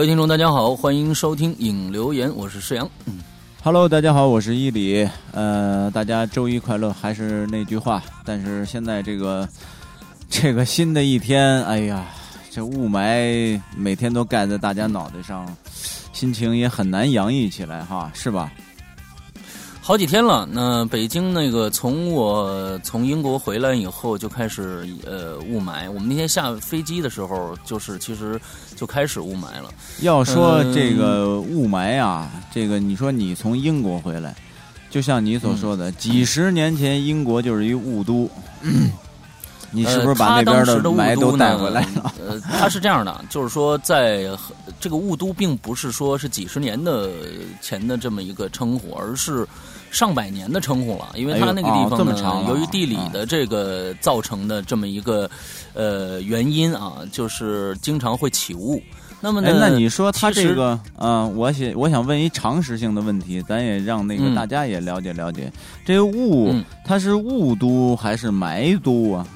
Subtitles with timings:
[0.00, 2.90] 各位听众，大家好，欢迎收听影留言，我是施阳。
[3.04, 3.18] 嗯
[3.62, 5.06] ，Hello，大家好，我是伊里。
[5.32, 8.02] 呃，大家周一快乐，还是那句话。
[8.24, 9.46] 但是现在这个
[10.30, 12.06] 这个新的一天，哎呀，
[12.50, 15.46] 这雾霾每天都盖在大家脑袋上，
[16.14, 18.50] 心情也很难洋溢起来哈，是吧？
[19.90, 25.90] 好几天了，那北京那个从我从英国回来以后就开始呃雾霾。
[25.90, 28.40] 我们那天下飞机的时候，就是其实
[28.76, 29.64] 就开始雾霾了。
[30.00, 34.32] 要说这个雾霾啊，这个你说你从英国回来，
[34.90, 38.30] 就像你所说的，几十年前英国就是一雾都。
[39.72, 42.12] 你是不是把那边的霾都带回来了？
[42.26, 44.26] 呃，它是这样的，就是说，在
[44.80, 47.10] 这个雾都并不是说是几十年的
[47.60, 49.46] 前的这么一个称呼，而是
[49.90, 51.08] 上百年的称呼了。
[51.14, 55.30] 因为它那个地方呢，由于地理的这个造成的这么一个
[55.74, 58.82] 呃原因啊，就是经常会起雾。
[59.22, 65.52] 那么，哎，那你说它这个，嗯，我想我想问一常识性的问题，咱也让那个大家也了解了解，
[65.84, 66.54] 这个雾
[66.86, 69.26] 它是雾都还是霾都啊？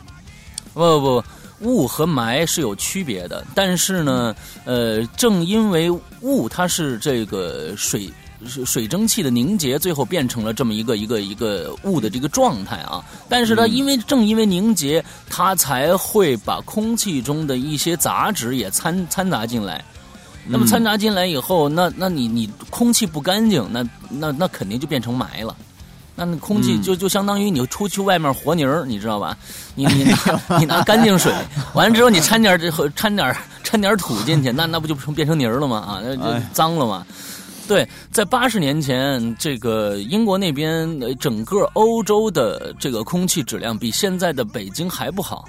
[0.74, 1.24] 不不不，
[1.60, 5.88] 雾和霾是有区别的，但是呢，呃，正因为
[6.20, 8.10] 雾它是这个水
[8.66, 13.02] 水蒸气的凝结，最后变成了这么一个一个一个雾的这个状态啊。
[13.28, 19.82] 但是它因为正因为凝结，它才会把空气中的一些杂质也掺掺杂进来。
[20.46, 25.56] 那么掺杂进来以后，那那你你空气不干净，那那那肯定就变成霾了。
[26.16, 29.36] 那那空气就就相当于你出去外面和泥儿，你知道吧？
[29.74, 31.32] 你你拿 你拿干净水，
[31.74, 35.78] 完了之后你掺点这掺点掺点土进去，那那不就成变成泥儿了吗？
[35.78, 37.04] 啊，那就脏了吗？
[37.66, 40.88] 对，在八十年前，这个英国那边
[41.18, 45.46] 整个欧洲的这个空气质量比现在的北京还不好。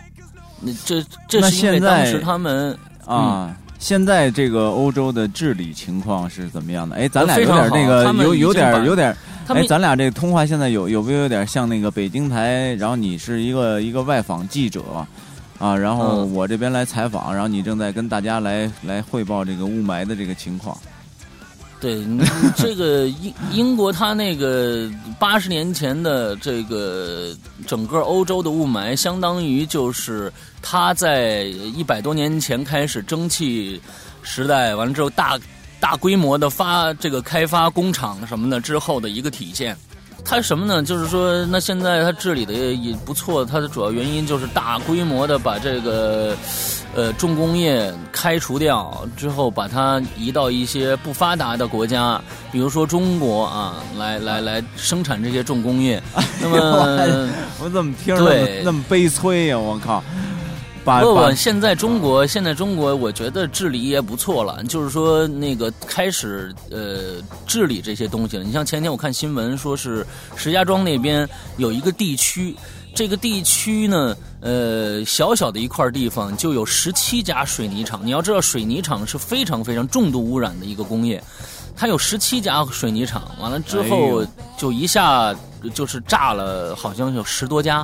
[0.62, 3.56] 那这这是因为当时他们啊。
[3.78, 6.96] 现在这个欧洲的治理情况是怎么样的？
[6.96, 9.16] 哎，咱俩有点那个有有点有点，
[9.47, 12.74] 哎，咱俩这通话现在有有没有有点像那个北京台？
[12.75, 14.81] 然后你是一个一个外访记者，
[15.59, 20.75] 啊，然后我这边来采访，然后你正在跟大家来来汇报这个雾霾的这个情况。
[21.85, 22.03] 对，
[22.57, 27.29] 这个英英国，它那个八十年前的这个
[27.68, 31.44] 整个欧洲的雾霾，相当于就是它在
[31.75, 33.79] 一百多年前开始蒸汽
[34.24, 35.38] 时代完了之后，大
[35.79, 39.78] 大规模的发这个开发工厂什么的之后的一个体现。
[40.28, 40.81] 它什么呢？
[40.81, 43.45] 就是说，那现在它治理的也不错。
[43.45, 46.35] 它的主要原因就是大规模的把这个，
[46.95, 52.19] 呃，重工业开除掉之后，把它移到一些不发达的国家，
[52.53, 56.01] 比如说中国啊，来来来生产这些重工业。
[56.41, 57.29] 那么
[57.61, 59.59] 我怎么听着那么悲催呀？
[59.59, 60.01] 我靠！
[60.85, 64.63] 不不，现在中国现在中国，我觉得治理也不错了。
[64.66, 67.16] 就是说，那个开始呃
[67.47, 68.44] 治理这些东西了。
[68.44, 71.27] 你像前天我看新闻，说是石家庄那边
[71.57, 72.56] 有一个地区，
[72.94, 78.00] 这个地区呢，呃，小小的一块地方就有十七家水泥厂。
[78.03, 81.22] 你要知道，水泥厂是非常非常重度污染的一个工业，
[81.75, 84.23] 它有十七家水泥厂，完了之后
[84.56, 85.33] 就一下
[85.73, 87.83] 就是炸了，好像有十多家，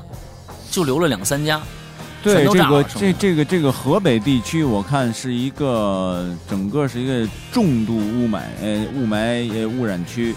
[0.69, 1.59] 就留了两三家。
[2.21, 10.35] 对这个这这个这个河北地区，我看是一个整个是一个重度雾霾呃雾霾呃污染区，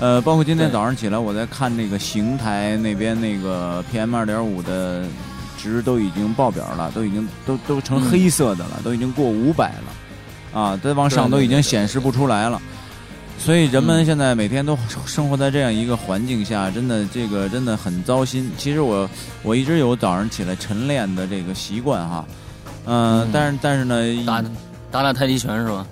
[0.00, 5.04] 呃，包括今天早上起来我在看那个邢台那边那个 PM 二点五的
[5.66, 12.60] 值都已经爆表了，都已经都都成黑色的了，都已经过五百了，啊，再往上都已经显示不出来了。
[13.38, 18.50] 所以人们现在每天都生活在这样一个环境下，真的这个真的很糟心。
[18.56, 19.08] 其实我
[19.42, 22.24] 我一直有早上起来晨练的这个习惯哈，
[22.86, 24.42] 嗯，但是但是呢，打
[24.90, 25.86] 打打太极拳是吧？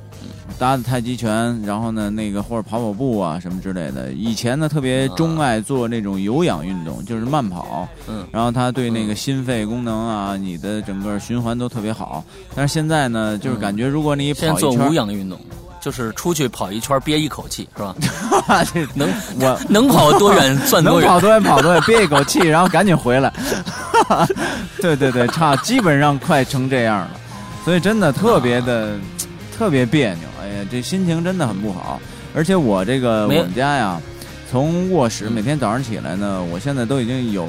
[0.59, 4.13] 打打太极拳，然后呢那个或者跑跑步啊什么之类的。
[4.13, 12.25] 以前呢特别钟爱做那种有氧运动，就是慢跑，嗯，然后它对那个心肺功能啊，你的整个循环都特别好。
[12.55, 15.39] 但是现在呢，就是感觉如果你跑一圈，做无氧运动。
[15.81, 17.95] 就是出去跑一圈憋一口气是吧？
[18.95, 19.07] 能
[19.39, 21.03] 我 能跑多远算多远？
[21.03, 23.31] 能跑多远跑多远，憋一口气，然后赶紧回来。
[24.81, 27.11] 对对对，差基本上快成这样了，
[27.67, 28.97] 所以真的特别的
[29.59, 30.23] 特别别扭。
[30.71, 32.01] 这心情真的很不好。
[32.35, 34.01] 而且我这个我们家呀，
[34.51, 37.47] 从卧室每天早上起来呢，我现在都已经有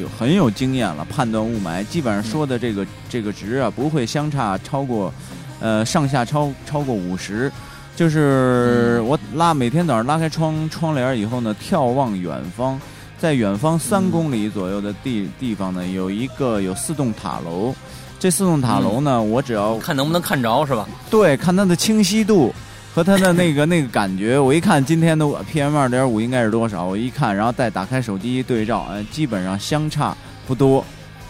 [0.00, 5.12] 有很有经验了，判断雾霾，基本上说的这个这个值啊，不会相差超过
[5.58, 7.50] 呃上下超超过五十。
[7.96, 12.78] 就是我拉每天早上拉开窗窗帘以后呢，眺望远方，
[13.18, 17.74] 在远方三公里左右的地地方呢，有一个有四栋塔楼，
[18.18, 20.86] 这四栋塔楼呢，我只要看能不能看着是吧？
[21.10, 22.52] 对，看它的清晰度
[22.94, 24.38] 和它的那个 那个感觉。
[24.38, 30.16] 我一看今天的 PM 二点五应该是多少，我一看，然后再打开手机对照，哎，基本上相差
[30.46, 30.84] 不多。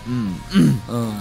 [0.06, 1.15] 嗯嗯嗯。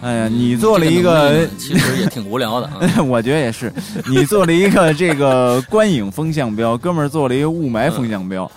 [0.00, 2.70] 哎呀，你做了一个，其实也挺无聊的。
[3.02, 3.72] 我觉得也是，
[4.06, 8.50] 你做了一个 这个观影风向标，哥们儿做了一个雾霾风向标。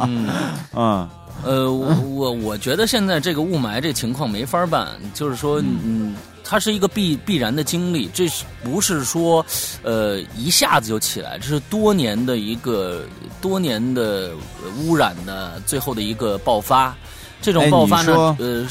[0.00, 0.28] 嗯
[0.74, 1.08] 嗯
[1.44, 9.44] 呃，我我我觉得现在这个雾霾这情况没法办，就是说，嗯，它是一个必必然的经历，这是不是说，
[9.82, 11.38] 呃，一下子就起来？
[11.38, 13.04] 这是多年的一个
[13.40, 14.32] 多年的
[14.78, 16.96] 污染的最后的一个爆发。
[17.40, 18.66] 这种爆发呢，呃。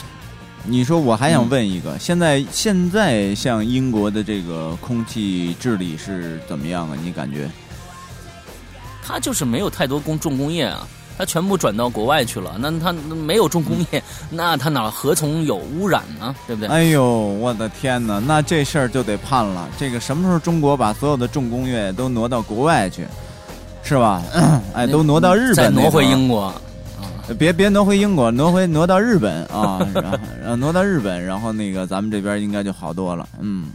[0.69, 6.97] 你说，我还想问一个，现在现在像英国的这个空气治理是怎么样啊？
[7.01, 7.49] 你感觉？
[9.01, 10.85] 它就是没有太多工重工业啊，
[11.17, 12.55] 它全部转到国外去了。
[12.59, 16.35] 那他没有重工业，那他哪何从有污染呢？
[16.45, 16.69] 对不对？
[16.69, 18.19] 哎呦，我的天哪！
[18.19, 19.67] 那这事儿就得判了。
[19.77, 23.07] 这个什么时候中国把所有的重工业都挪到国外去，
[23.83, 24.21] 是吧？
[24.73, 26.53] 哎，都挪到日本，再挪回英国。
[27.37, 29.85] 别别挪回英国，挪回挪到日本啊，
[30.39, 33.27] 然后挪到日本，然后那个咱们这边应该就好多了。
[33.41, 33.67] 嗯，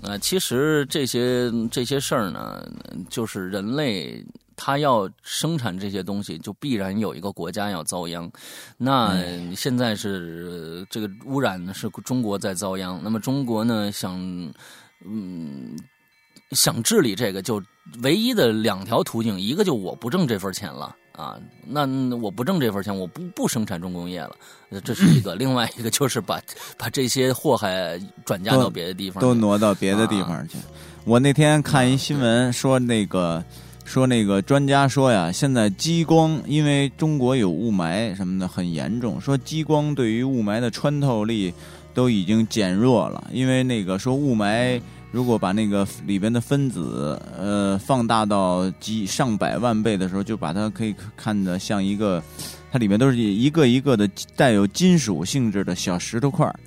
[0.00, 2.64] 呃，其实这些这些事儿呢，
[3.10, 4.24] 就是人类
[4.56, 8.30] 他要生产这些东西，就必然有一个国家要遭殃。
[8.76, 9.16] 那
[9.54, 13.00] 现在是这个污染呢，是中国在遭殃。
[13.02, 14.18] 那么中国呢，想
[15.04, 15.76] 嗯
[16.50, 17.62] 想治理这个，就
[18.02, 20.96] 唯一的两条途径，一个就我不挣这份钱了。
[21.14, 21.86] 啊，那
[22.16, 24.34] 我不挣这份钱，我不不生产重工业了，
[24.84, 26.42] 这是一个；另外一个就是把
[26.76, 30.58] 把这些祸害转嫁到别的地方，都挪到别的地方去。
[31.04, 33.44] 我那天看一新闻说，那个
[33.84, 41.52] 说那个专家说呀，现在激光因为中国有雾霾什么的很严重，说激光对于雾霾的穿透力
[41.92, 44.80] 都已经减弱了，因为那个说雾霾。
[45.12, 52.20] 如果把那个里边的分子，呃，放大到几上百万倍的时候，就把它可以看的像一个，
[52.72, 56.58] 它里面都是一个一个的带有金属性质的小石头块儿。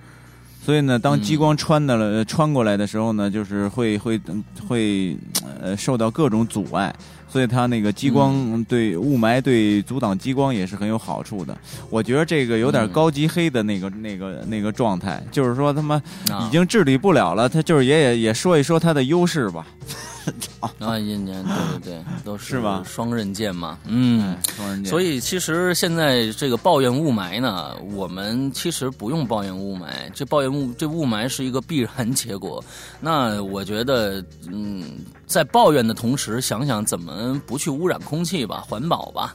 [0.68, 4.20] 所以呢，当激光穿的了穿过来的时候呢，就是会会
[4.68, 5.18] 会
[5.62, 6.94] 呃受到各种阻碍。
[7.30, 11.58] 所以它那个激光对雾霾对阻挡激光也是很有好处的。
[11.90, 16.02] 我觉得这个有点高级黑的那个那个那个状态，就是说他妈
[16.46, 19.66] 已经治理不了了，他就是也也也说一说它的优势吧。
[20.80, 22.84] 啊，一年对对对， 都是吧？
[22.86, 24.90] 双刃剑嘛，嗯，双刃剑。
[24.90, 32.64] 所以其实现在这个抱怨雾霾呢，我们其实不用抱怨雾霾，这抱怨雾这雾霾是一个必然结果。
[33.00, 39.34] 那我觉得，嗯，在抱怨的同时，想想怎么不去污染空气吧，环保吧。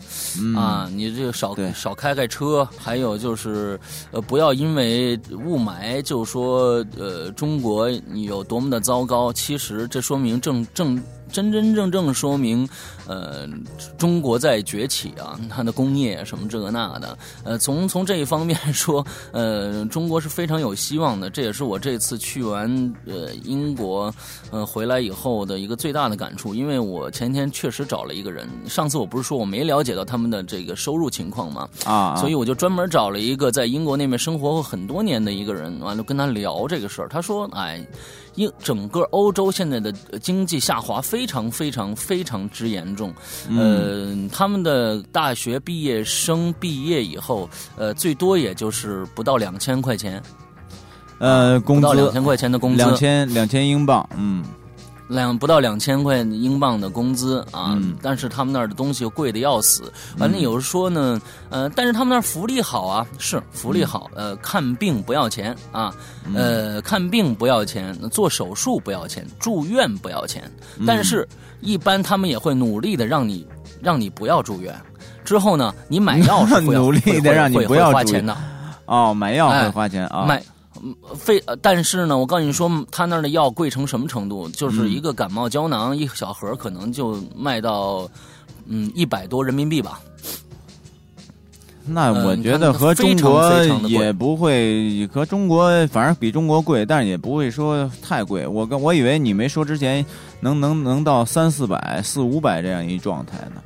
[0.57, 3.79] 啊，你这个少少开开车，还有就是
[4.11, 9.33] 呃，不要因为雾霾就说呃中国有多么的糟糕。
[9.33, 11.01] 其实这说明正正。
[11.33, 12.69] 正真真正正说明，
[13.07, 13.49] 呃，
[13.99, 21.29] 中国在崛起啊，它的工业什么这个那的，呃，从从这一方面说， 呃，中国是非常有希望的。
[21.31, 24.13] 这也是我这次去完呃英国，
[24.51, 26.55] 呃回来以后的一个最大的感触。
[26.55, 37.09] 因为我前天确实找了一个人，上次我不是说我没了解到他们的这个收入情况嘛，啊，所以我就专门找了一个在英国那边生活过很多年的一个人，完了跟他聊这个事儿。
[37.09, 37.85] 他说，哎。
[38.37, 39.93] 英整个欧洲现在的
[40.23, 43.13] 经济下滑非常非常非常之严重，
[43.51, 50.23] 呃，他们的大学毕业生毕业以后，呃，最多也就是不到两千块钱，
[51.19, 54.45] 呃，工资两千块钱的工资，两千两千英镑，嗯。
[55.09, 59.93] 两不到两千块英镑的工资啊，但是他们那儿的东西贵的要死。
[60.17, 61.21] 反正，有人说呢，
[61.51, 65.95] 呃，但是他们那儿福利好啊，是福利好，呃，看病不要钱啊，
[66.35, 70.51] 呃，看病不要钱，做手术不要钱，住院不要钱。
[70.87, 71.29] 但是，
[71.63, 73.47] 一般他们也会努力的让你
[73.81, 74.75] 让你不要住院。
[75.25, 78.37] 之后呢，你买药是 努力的让你不要花钱的。
[78.85, 80.27] 哦，买药会花钱啊。
[80.27, 80.43] 买。
[81.15, 84.49] 费，但是呢，我告诉你说，他那儿的药贵成什么程度？
[84.49, 88.09] 就是一个感冒胶囊，一小盒可能就卖到，
[88.67, 90.01] 嗯，一百多人民币吧。
[91.85, 98.47] 那我觉得和中国也不会，和中国反正比中国贵，但是也不会说太贵。
[98.47, 100.05] 我跟我以为你没说之前
[100.41, 103.63] 能能能到三四百、四五百这样一状态呢。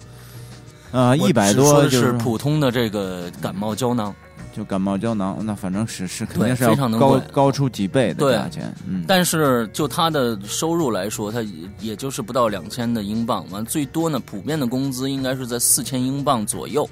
[0.99, 4.15] 啊，一百多就是普通的这个感冒胶囊。
[4.57, 8.75] 就感冒胶囊，那反正是是肯定是要高高出几倍的价钱。
[8.89, 11.45] 嗯，但是就他的收入来说，他
[11.79, 16.89] 也就是不到两千的英镑，完最多呢，普遍的工资应该是在四千英镑左右，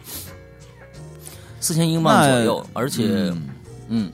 [1.64, 3.33] 四千英镑左右，而且，
[3.88, 4.12] 嗯，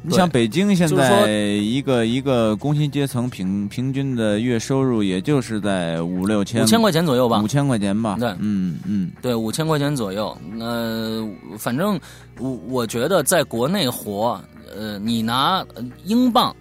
[0.00, 8.16] 你像北京现在一个一个工薪阶层平平均的月收入，也就是在五六千五千块钱左右吧，五千块钱吧。
[8.18, 10.34] 对，嗯嗯，对，五千块钱左右。
[10.58, 11.28] 呃，
[11.58, 12.00] 反正
[12.38, 14.40] 我我觉得在国内活，
[14.74, 15.62] 呃，你拿
[16.06, 16.56] 英镑，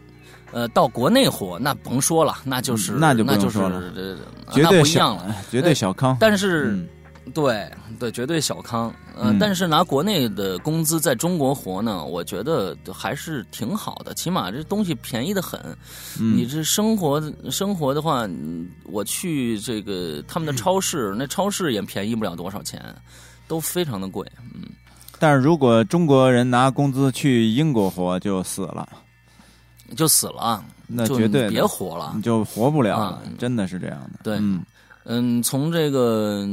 [0.51, 3.59] 呃，到国内活，那甭说了，那就是那就那就是
[4.51, 6.17] 绝对不一样了，绝对小康。
[6.19, 6.85] 但是。
[7.33, 7.69] 对
[7.99, 8.93] 对，绝对小康。
[9.19, 14.13] 嗯，但是拿国内的工资在中国活呢，我觉得还是挺好的。
[14.13, 15.59] 起码这东西便宜的很。
[16.19, 18.27] 你这生活生活的话，
[18.83, 22.81] 我去这个他们的超市，那超市也便宜不了多少钱，
[23.47, 24.25] 都非常的贵。
[24.53, 24.63] 嗯，
[25.19, 28.87] 但是如果中国人拿工资去英国活，就死了，
[29.95, 34.19] 就死了，那绝对别活了，你就活不了，真的是这样的。
[34.23, 34.63] 对，嗯。
[35.09, 36.45] 嗯，从这个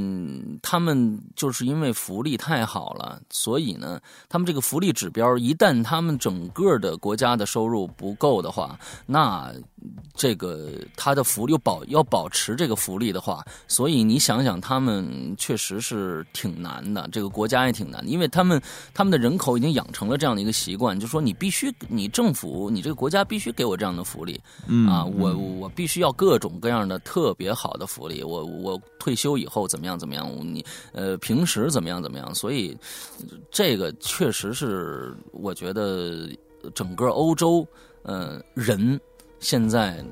[0.62, 9.52] 他们就是因为福利太好了，所以呢，他们这个福利指标一旦他们整个的国家的收入不够的话，那
[10.14, 18.60] 这个他的福利保要保持这个福利的话，所以你想想，他们确实是挺难的，这个国家也挺难的，因为他们
[18.94, 24.40] 他们的人口已经养成了这样的一个习惯，就说你必须你政府你这个国家必须给我这样的福利，
[24.88, 28.44] 啊，我我必须要各种各样的特别好的福利，我。
[28.64, 29.98] 我退休以后怎么样？
[29.98, 30.26] 怎么样？
[30.40, 32.02] 你呃，平时怎么样？
[32.02, 32.34] 怎么样？
[32.34, 32.74] 所以
[33.50, 36.28] 这个确实是我觉得
[36.74, 37.66] 整个欧洲
[38.02, 38.98] 呃人
[39.44, 40.02] 现在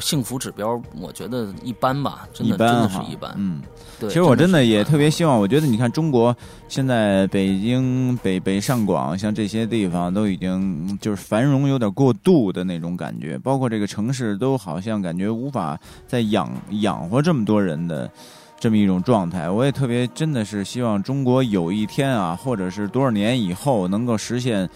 [0.00, 3.32] 幸福指标，我觉得一般吧，真的真的是一般。
[3.36, 3.62] 嗯，
[4.00, 4.08] 对。
[4.08, 6.36] 其实我真的也特别希望，我觉得你看中国
[6.68, 15.78] 现在北京、北北上广，像这些地方都已经就是繁荣有点过度的那种感觉，包括这个城市都好像感觉无法
[16.08, 18.10] 再养养活这么多人的。
[18.58, 24.68] 这么一种状态，我也特别真的是希望中国有一天啊，或者是多少年以后能够实现，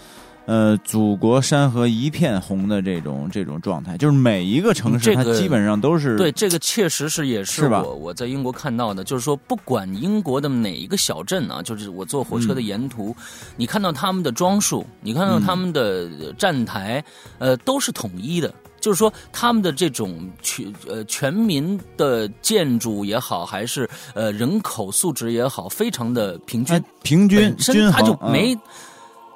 [0.45, 13.15] 呃，祖国山河一片红的这种这种状态，就是每一个城市它基本上都是对这个确实是也是我我在英国看到的，就是说不管英国的哪一个小镇啊，就是我坐火车的沿途，
[13.57, 17.03] 你看到他们的装束，你看到他们的站台，
[17.39, 18.53] 呃，都是统一的。
[18.81, 28.55] 就是说，他们的这种全呃全民的建筑也好，还是呃人口素质也好，非常的平均，平均均衡，他就没，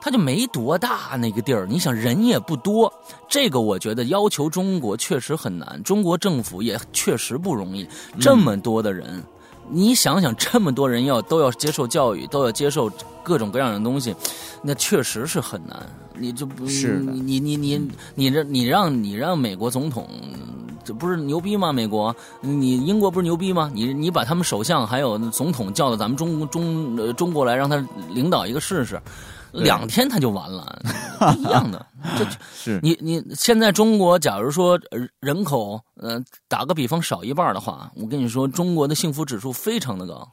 [0.02, 1.66] 他就没多大那个地儿。
[1.68, 2.92] 你想人也不多，
[3.28, 7.88] 这个我觉得要求中国确实很难，中国政府也确实不容易，
[8.20, 9.24] 这么多的人。
[9.72, 12.92] 你想想，这么多人要都要接受教育，都要接受
[13.22, 14.16] 各种各样的东西，
[14.64, 15.88] 那确实是很难。
[16.16, 20.10] 你就不是你你你你这你让你让美国总统，
[20.84, 21.72] 这不是牛逼吗？
[21.72, 23.70] 美国，你英国不是牛逼吗？
[23.72, 27.78] 你你把他们首相还有总统叫到咱们中中中国来，让他
[28.10, 29.00] 领导一个试试。
[29.52, 30.82] 两天他就完了，
[31.38, 31.86] 一样的。
[32.18, 32.26] 这
[32.56, 34.80] 是你你现在中国，假如说
[35.20, 40.30] 人口，呃，打个比方少一半的话，我跟你说，中国的幸福指数非常的高。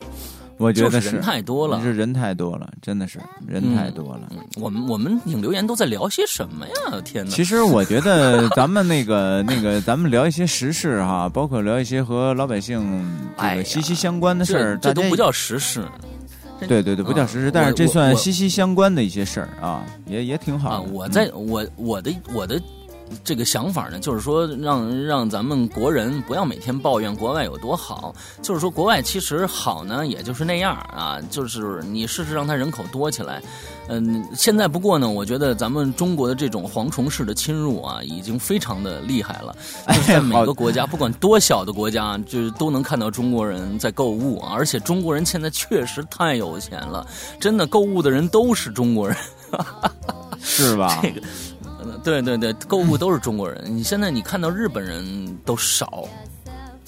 [0.59, 4.23] 我觉得是人太多了，是人太多了，真的是人太多了。
[4.55, 6.99] 我们我们引留言都在聊些什么呀？
[7.05, 7.31] 天哪！
[7.31, 13.07] 其实我觉得咱们那个那个，咱们聊一些时事哈，包括聊一些和老百姓
[13.37, 15.85] 这个息息相关的事儿，这都不叫时事。
[16.61, 20.83] 对对对，不叫实事，但是这算息息相关的一些事儿啊，也也挺好。
[20.93, 22.61] 我在我我的我的。
[23.25, 33.43] 这个想法呢，就是说让让咱们国人不要每天抱怨国外有多好，就是说国外其实好呢，也就是那样啊，就是你试试让他人口多起来。
[33.89, 39.57] 嗯，现在不过呢，我觉得咱们中国的这种蝗虫式的侵入啊，已经非常的厉害了。
[39.95, 47.07] 就在每个国家，不管多小的国家，就是都能看到中国人在购物，而且中国人现在确实太有钱了，
[47.39, 49.17] 真的购物的人都是中国人，
[50.41, 50.99] 是吧？
[51.03, 51.23] 这个。
[52.07, 53.61] 对对对，购物都是中国人。
[53.67, 56.05] 你现在你看到日本人都少，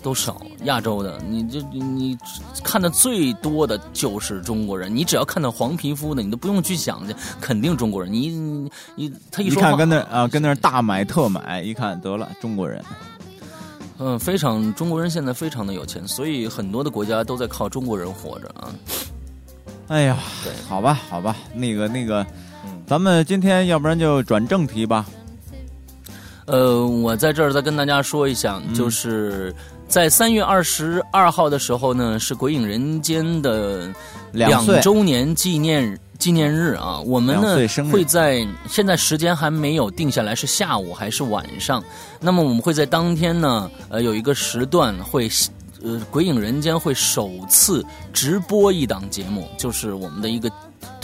[0.00, 0.40] 都少。
[0.62, 2.16] 亚洲的，你就你
[2.62, 4.94] 看的最多的就是中国人。
[4.94, 8.12] 你只要看到黄皮肤的，你都不用去想去，肯定中国人。
[8.12, 8.28] 你
[8.94, 12.80] 你他一说看跟那啊跟那大买特买，一看得了中国人。
[13.98, 18.72] 嗯，非常中国人现在非常的有钱，所以很多的国家都在靠中国人活着啊。
[19.88, 20.16] 哎呀，
[20.68, 22.24] 好吧好吧，那个那个。
[22.88, 25.04] 咱们今天要不然就转正题吧。
[26.46, 29.54] 呃，我在这儿再跟大家说一下，就是
[29.86, 33.92] 在三月二十二号的时候呢，是《鬼影人间》的
[34.32, 36.98] 两周年纪念纪念日啊。
[37.00, 37.58] 我们呢
[37.92, 41.84] 会在现在时间还没有定下来，是下午还是晚上？
[42.20, 45.28] 那么我们会在当天呢，呃，有一个时段会，
[45.82, 50.50] 呃，《鬼影人间》会首次直播一档节目，就是我们的一个。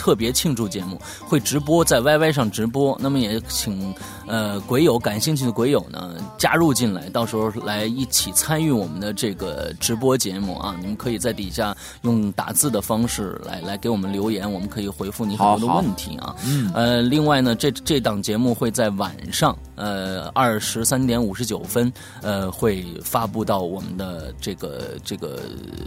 [0.05, 2.95] 特别庆祝节目，会直播在 YY 上直播。
[3.01, 3.91] 那么也请
[4.27, 10.75] 呃鬼友感兴趣的鬼友呢加入进来，到时候来一起参与我们的这个直播节目啊！
[10.79, 16.35] 你们可以在底下用打字的方式来来给我们留言，我们可以回复你很多的问题啊。
[16.45, 21.91] 嗯，呃，另外呢，这这档节目会在晚上呃二十三点五十九分
[22.21, 25.41] 呃会发布到我们的这个这个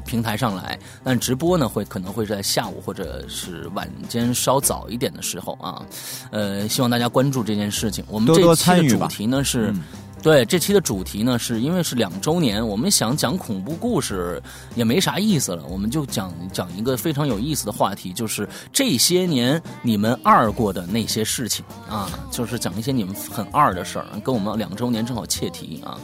[0.07, 5.83] 平台上来，但直播呢会可能会在下午或者是晚间稍早一点的时候啊，
[6.31, 8.05] 呃，希望大家关注这件事情。
[8.09, 9.75] 我们这期的主题呢是。
[10.21, 14.43] 对，这期的主题呢，是因为是两周年，我们想讲恐怖故事
[14.75, 25.97] 也没啥意思了，我们就讲讲一个非常有意思的话题，就是这些年你们二过的那些事情啊，就是讲一些你们很二的事儿，跟我们两周年正好切题啊。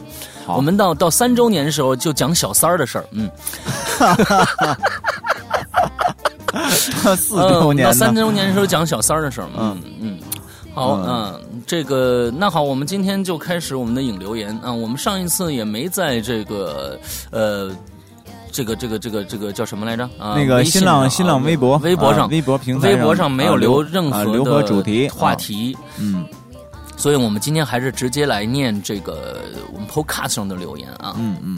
[0.47, 3.29] 我们到到三周年的时候就讲小三儿的事儿，嗯。
[7.17, 10.17] 四周年到三周年的时候讲小三儿的事儿，嗯嗯。
[10.75, 14.71] 好，嗯，这个那好，我们今天就开始我们的引留言啊。
[14.71, 16.99] 我们上一次也没在这个
[17.31, 17.71] 呃，
[18.51, 20.35] 这个这个这个这个叫什么来着啊？
[20.35, 26.25] 那个新浪新浪微博微博上微博平台微博上没有留任何的主题话题，嗯，
[26.97, 29.37] 所以我们今天还是直接来念这个
[29.73, 31.57] 我们 Podcast 上的留言啊，嗯嗯。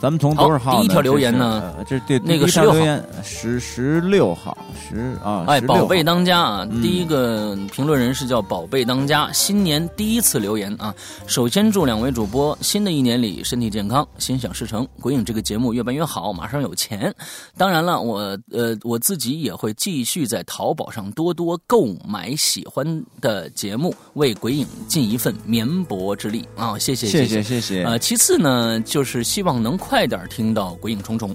[0.00, 0.78] 咱们从多少号？
[0.78, 1.74] 第一条留言呢？
[1.86, 6.68] 这这那个十六号，十十六号，十啊，哎，宝贝当家啊！
[6.80, 10.94] 第一个评论人是叫宝贝当家，新年第一次留言啊！
[11.26, 17.12] 首先祝两位主播新的一年里身体健康，心想事成，鬼影这个节目越办越好，马上有钱。
[17.56, 26.78] 当然了，我呃我自己也会继续在淘宝上多多购买喜欢的节目，为鬼影尽一份绵薄之力啊！
[26.78, 27.82] 谢谢谢谢谢谢。
[27.82, 29.76] 呃，其次呢，就是希望能。
[29.88, 31.34] 快点听到《鬼影重重》，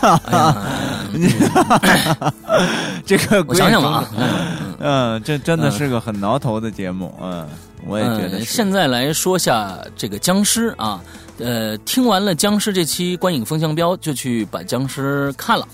[3.04, 4.08] 这个我想想吧，
[4.78, 7.44] 嗯，这真的是个很挠头的节目，嗯，
[7.84, 8.44] 我也觉得。
[8.44, 11.00] 现在来说下这个僵尸啊，
[11.38, 15.66] 呃，听完了僵尸这期《观影风向标》，就去把僵尸看了。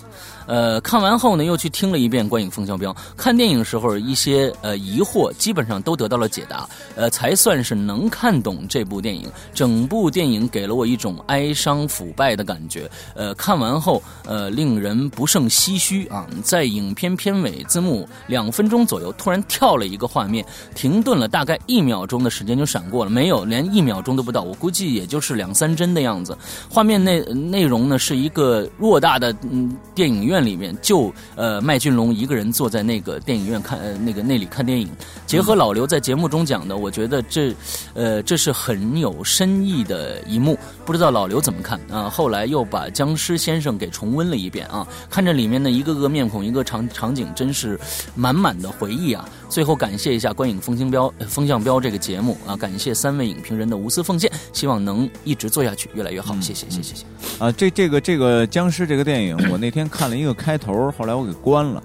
[0.46, 2.92] 呃，看完后呢，又去听了一遍《观影风向标》。
[3.16, 9.26] 看电影时候一些呃疑惑，基本上都得到了解答，呃，才算是能看懂这部电影。
[9.54, 12.90] 整部电影给了我一种哀伤腐败的感觉。
[13.14, 16.26] 呃，看完后呃，令人不胜唏嘘啊。
[16.42, 26.36] 在影片片尾字幕两分钟左右，突然跳了一个画面，停顿了大概一秒钟的时间就闪过了，没有，连一秒钟都不到，我估计也就是两三帧的样子。
[26.68, 30.33] 画面内内容呢，是一个偌大的嗯电影院。
[30.34, 34.88] 院里面就呃麦浚龙一个人坐在那个电影院看呃那个那里看电影，
[35.26, 37.54] 结合老刘在节目中讲的，我觉得这
[37.94, 42.10] 呃这是很有深意的一幕，不知道老刘怎么看啊？
[42.10, 47.78] 后来又把僵尸先生给重温了一遍啊，看着里面的一个个面孔，一个场场景，真是
[48.16, 49.28] 满满的回忆啊！
[49.48, 57.04] 最后感谢一下观影风向标风向标这个节目啊，感谢三位影评人的无私奉献，希望能一直做下去，越来越好，谢谢谢谢谢谢
[57.38, 57.52] 啊！
[57.52, 60.24] 这这个这个僵尸这个电影， 我那天看了一。
[60.24, 61.82] 一个开头，后来我给关了。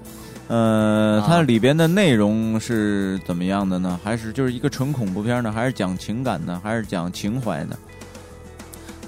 [0.47, 3.99] 呃，它里边的内容是怎么样的呢？
[4.01, 5.51] 还是就是一个纯恐怖片呢？
[5.51, 6.57] 还是讲情感呢？
[6.63, 7.77] 还是讲情怀呢？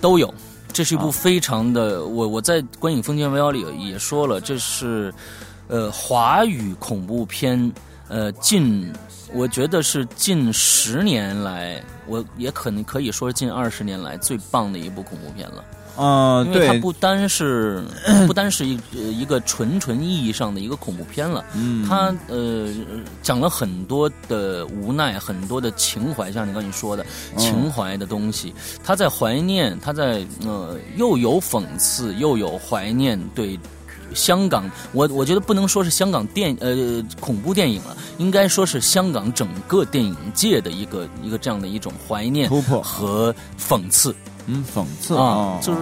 [0.01, 0.33] 都有。
[0.73, 5.13] 这是一部非常的，我我在观影风向标里也说了，这是
[5.69, 7.71] 呃华语恐怖片，
[8.11, 8.91] 呃近
[9.33, 15.63] 我觉得是近十年来，我也可能可以说近二十年来最棒的一部恐怖片了。
[15.97, 17.83] 啊，因为它不单是
[18.25, 22.69] 不单是一一个纯纯意义上的一个恐怖片了，嗯，它呃
[23.21, 27.05] 讲了很多的无奈，很多的情怀，像你刚才说的
[27.37, 33.59] 情怀的东西，他在怀念，他在呃又有讽刺，又有怀念，对
[34.13, 44.15] 香港，我我觉得不能说是香港电呃恐怖电影了，应该说是香港整个电影界的一个一个这样的一种怀念突破和讽刺。
[44.47, 45.79] 嗯，讽刺啊，就是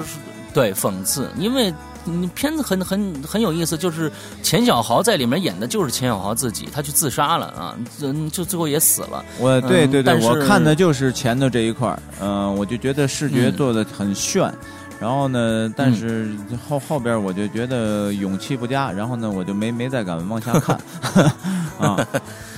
[0.54, 4.12] 对讽刺，因为你片子很很很有意思，就是
[4.44, 9.24] 钱小豪在里面演的就是钱小豪自己，他去自杀了啊，嗯，就最后也死了。
[9.40, 14.54] 我对对对，我看的就是钱的这一块嗯，我就觉得视觉做的很炫，
[15.00, 16.36] 然后呢，但是
[16.68, 20.76] 后后边我就觉得勇气不佳，然后呢，我就没没再敢往下 看。
[21.80, 22.06] 啊，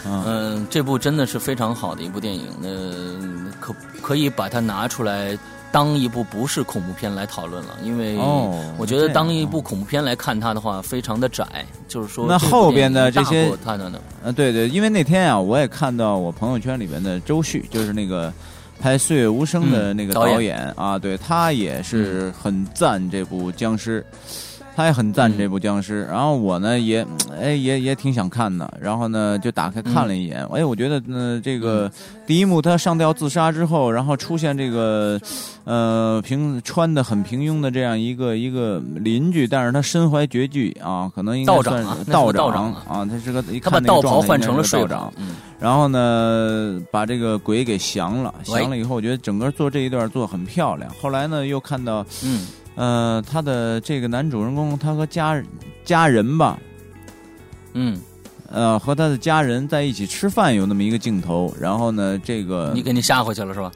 [0.06, 5.38] 嗯，这部真的是非常好的一部电影，呃，可可以把它拿出来。
[5.74, 8.18] 当一部不是恐怖片来讨论了，因为
[8.78, 18.34] 我觉得当一部恐怖片来看它的话，非常的窄，就是说那后边的这些他的呢，啊，对对，因为那天啊，我也看到我朋友圈里面的周旭，就是那个
[18.82, 24.04] 拍《岁月无声》的那个导演啊，对他也是很赞这部僵尸。
[24.76, 27.06] 他也很赞这部僵尸，然后我呢也
[27.40, 31.92] 哎也也挺想看的，然后呢就打开看了一眼，哎，我觉得呢这个
[32.26, 35.20] 第一幕他上吊自杀之后，然后出现这个
[35.66, 45.14] 呃平穿的很平庸的这样一个一个邻居，但是他身怀绝技啊，可能应该算是道长啊，他是个他把道袍换成了道长，
[45.60, 50.90] 然后呢把这个鬼给降了，降了以后，我觉得整个做这一段做很漂亮。
[51.02, 52.48] 后来呢又看到嗯。
[52.76, 55.42] 呃，他的这个男主人公，他和家
[55.84, 56.58] 家人吧，
[57.74, 58.00] 嗯，
[58.50, 61.54] 呃，和他的家人在一起吃饭，有那么一个镜头。
[61.60, 63.72] 然后呢，这个你给你吓回去了是吧？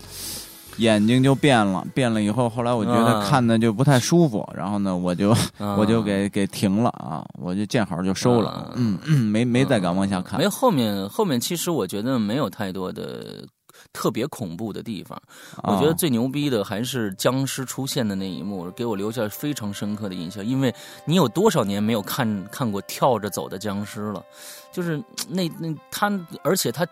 [0.78, 5.34] 眼睛就变了，变了以后，后来我觉得看的就不太舒服，然后呢，我就
[5.78, 10.40] 我就给给停了啊，我就见好就收了，嗯，没没再敢往下看。
[10.40, 13.46] 没后面后面，其实我觉得没有太多的。
[13.96, 15.18] 特别恐怖的地方，
[15.64, 20.46] 我觉得最牛逼的还是僵尸出现的那一幕，给我留下非常深刻的印象。
[20.46, 24.22] 因为你有多少年没有看看过跳着走的僵尸了？
[24.74, 26.12] 就是那那他，
[26.44, 26.86] 而且他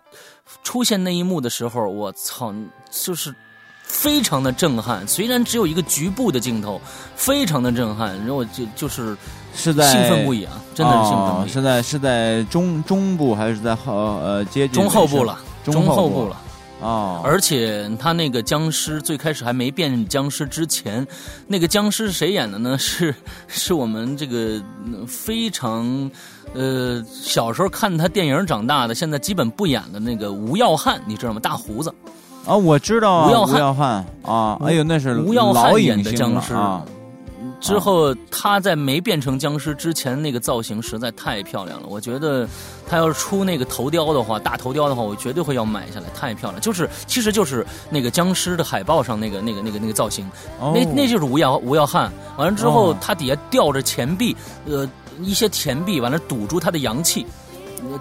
[0.63, 2.53] 出现那一幕的时候，我操，
[2.89, 3.35] 就是
[3.83, 5.05] 非常的震撼。
[5.05, 6.79] 虽然只有一个局部的镜头，
[7.17, 9.17] 非常的震撼，然后就就是
[9.53, 10.61] 是在兴奋不已啊！
[10.73, 11.49] 真的是兴奋不已。
[11.49, 15.37] 是在是在中中部还是在后呃接近中后部了？
[15.65, 16.39] 中后部了。
[16.83, 21.05] 哦，而且他那个僵尸最开始还没变僵尸之前，
[21.47, 22.77] 那个僵尸是谁演的呢？
[22.77, 23.15] 是
[23.47, 24.61] 是我们这个
[25.07, 26.11] 非常
[26.53, 31.39] 呃小时候看他电影长大的，现在基本不演的那个吴耀汉，你知道吗？
[31.39, 31.93] 大胡子
[32.45, 36.83] 啊，我知道吴耀汉啊，哎呦，那是吴耀汉演的僵尸啊。
[37.59, 41.87] 之后，他在没变成僵尸之前，那个造型实在太漂亮了。
[41.87, 42.47] 我觉得，
[42.87, 46.05] 他要是出那个头雕的话，大头雕的话，我绝对会要买下来。
[46.13, 50.29] 太漂亮，就是，其实就是那个僵尸的海报上那个、那个、那个、那个造型，
[50.59, 52.11] 那那就是吴耀吴耀汉。
[52.37, 54.87] 完了之后，他底下吊着钱币，呃，
[55.21, 57.25] 一些钱币，完了堵住他的阳气，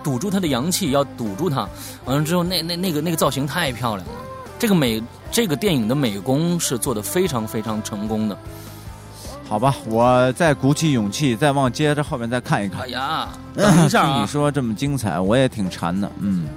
[0.03, 1.69] 堵住他的阳气，要堵住他。
[2.05, 4.15] 完了之后，那那那个那个造型太漂亮了。
[4.59, 8.39] 这个美，这个电影的美工是做的非常非常成功的。
[9.49, 12.83] 好吧，我再鼓起勇气，再往接着后面再看一看。
[12.83, 16.11] 哎呀， 等一下听你说这么精彩，我也挺馋的。
[16.21, 16.49] 嗯，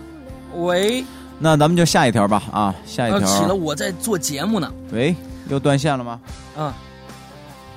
[0.54, 1.04] 喂，
[1.38, 2.41] 那咱们就下一条吧。
[2.52, 3.19] 啊，下一条。
[3.21, 4.71] 起了，我在做节目呢。
[4.91, 5.13] 喂，
[5.50, 6.19] 又断线了吗？
[6.58, 6.74] 嗯，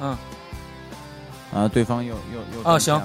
[0.00, 0.16] 嗯。
[1.52, 3.00] 啊，对方又又又啊，行，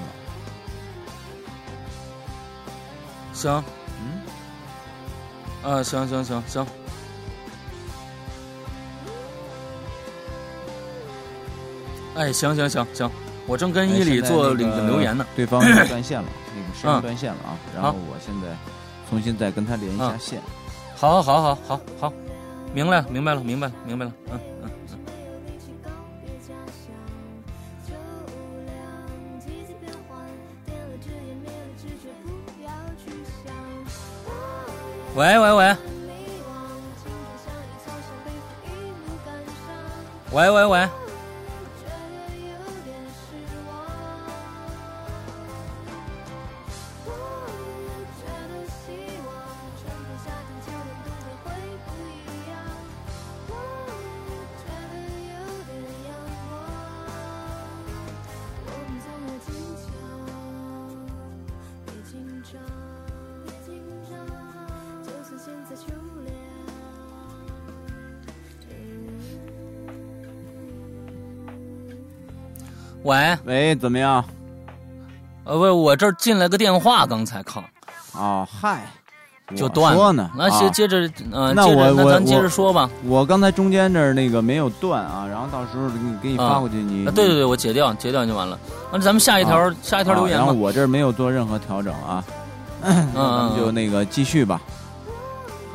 [3.34, 3.64] 行，
[5.64, 6.68] 嗯，啊，行行行行。
[12.16, 13.10] 哎，行行行行，
[13.48, 15.26] 我正跟伊里做领留言呢。
[15.36, 17.58] 对方断线了，那个声音断线了啊。
[17.74, 18.56] 然后我现在
[19.10, 20.40] 重新再跟他连一下线。
[20.96, 22.14] 好，好，好，好，好，
[22.74, 24.12] 明白了，明白了，明白了，明白了。
[24.32, 25.00] 嗯嗯嗯。
[35.16, 35.76] 喂喂喂。
[40.32, 40.90] 喂喂喂。
[73.64, 74.24] 喂喂，怎么样？
[75.46, 77.64] 呃，喂，我这儿进来个电话，刚才靠。
[78.14, 78.86] 哦，嗨，
[79.56, 80.30] 就断了呢。
[80.36, 82.90] 那接接着，呃，那我那咱接着说吧。
[83.06, 87.06] 我刚才中间这儿那个没有断啊，然后到时候给你给你发过去，你。
[87.06, 88.60] 对对对，我截掉，截掉就完了。
[88.92, 90.46] 那咱们下一条，下一条留言吧。
[90.46, 92.24] 然后我这儿没有做任何调整啊。
[92.82, 94.62] 嗯咱们就那个继续吧。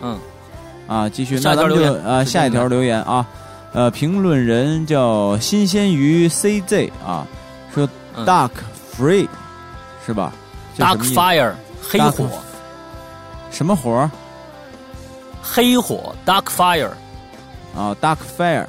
[0.02, 0.18] 嗯。
[0.86, 1.36] 啊，继续。
[1.36, 3.26] 那咱们就啊，下一条留言啊。
[3.74, 7.26] 呃，评论人叫新鲜鱼 CZ 啊，
[8.24, 8.50] 说 Dark
[8.96, 9.28] Free
[10.06, 10.32] 是吧
[10.76, 11.52] ？Dark Fire
[11.82, 12.28] 黑火，
[13.50, 14.10] 什么火？
[15.42, 16.90] 黑火 Dark Fire
[17.74, 18.66] 啊，Dark Fire。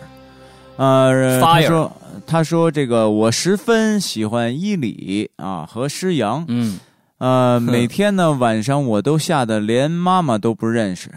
[0.78, 1.92] 呃，他说
[2.26, 6.80] 他说这个我十分喜欢伊里啊和施洋，嗯，
[7.18, 11.12] 呃，每天呢晚上我都吓得连妈妈都不认识。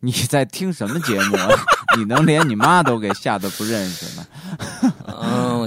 [0.00, 1.36] 你在听什么节目？
[1.98, 4.26] 你能连你妈都给吓得不认识呢？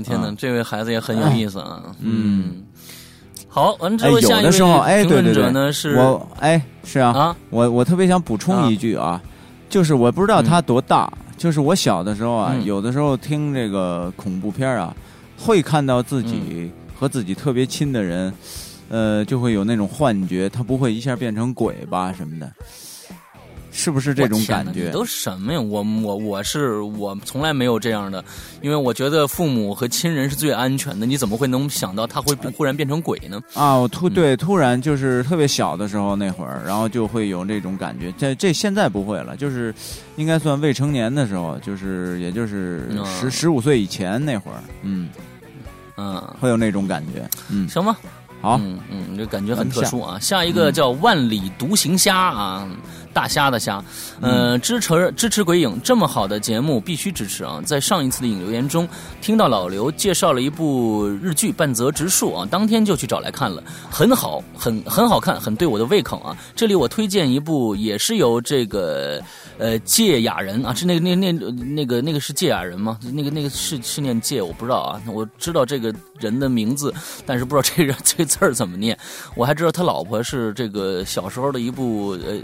[0.02, 1.82] 天哪，这位孩子也很有意思啊。
[2.00, 2.64] 嗯，
[3.48, 4.52] 好，完之后下一位
[5.04, 9.22] 评论者呢是，我哎是啊啊，我我特别想补充一句啊，
[9.70, 14.96] 就是我不知道他多大，就是我小的时候啊，有的时候听这个恐怖片啊，
[15.38, 18.34] 会看到自己和自己特别亲的人，
[18.90, 22.52] 呃，就会有那种幻觉，他不会一下变成鬼吧什么的。
[23.72, 24.90] 是不是这种感觉？
[24.92, 25.60] 都什么呀？
[25.62, 28.24] 我我我是我从来没有这样的，
[28.62, 31.06] 因为我觉得父母和亲人是最安全的。
[31.06, 33.42] 你怎么会能想到他会忽然变成鬼呢？
[33.54, 38.14] 啊，我突对突然就是特别小的时候那会儿，然后就会有这种感觉。
[38.18, 39.74] 这这现在不会了，就是
[40.18, 45.10] 应该算未成年的时候，就是也就是十十五岁以前那会儿，嗯
[45.98, 47.28] 嗯，会有那种感觉。
[47.50, 47.98] 嗯，行吧。
[48.41, 50.19] 好，嗯嗯，这感觉很特殊啊。
[50.19, 52.67] 下一个叫万里独行侠啊。
[53.13, 53.84] 大虾的虾，
[54.21, 57.62] 呃，支持支持鬼影这么好的节目必须支持啊！
[57.65, 58.88] 在上一次的影留言中，
[59.19, 66.38] 听到老刘介绍了一部日剧《半泽直树》啊，当天就去找来看了，很好，很很好看，很对我的胃口啊！
[66.56, 69.21] 这里我推荐一部，也是由这个
[69.62, 73.00] 呃芥雅人啊，是那个那那那个那个是芥雅人吗？
[73.13, 76.91] 那个那个是是念芥，我不知道啊，我知道这个人的名字，
[77.26, 78.97] 但是不知道这人 这字儿怎么念。
[79.36, 82.39] 我还知道他老婆是这个小时候的一部呃。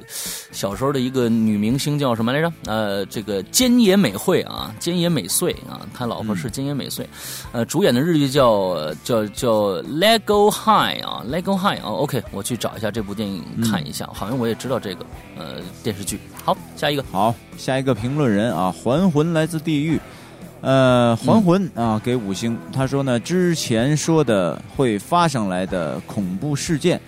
[0.52, 2.52] 小时候的一个女明星叫什么来着？
[2.66, 7.08] 呃，这个菅野美惠啊，菅野美穗啊，他老婆是菅野美穗。
[7.52, 9.52] 呃，主演的日剧叫叫叫
[9.84, 11.90] 《Lego High》啊，《Lego High》啊。
[11.90, 15.06] OK，我去找一下这部电影看一下，好像我也知道这个
[15.38, 16.20] 呃电视剧。
[16.48, 17.04] 好，下一个。
[17.12, 20.00] 好，下一个评论人啊，还魂来自地狱。
[20.62, 22.58] 呃，还魂啊，给五星。
[22.72, 27.02] 他说呢，之前说的会发上来的恐怖事件，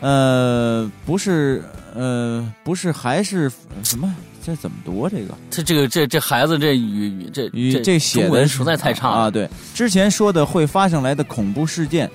[0.00, 1.64] 呃，不是。
[1.94, 3.50] 呃，不是，还是
[3.82, 4.14] 什么？
[4.44, 5.08] 这怎么读？
[5.08, 9.30] 这个，这这个这这孩子这语这语这写的实在太差啊！
[9.30, 12.08] 对，之前说的会发上来的恐怖事件，